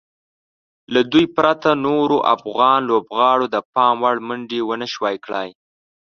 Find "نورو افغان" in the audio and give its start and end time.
1.85-2.79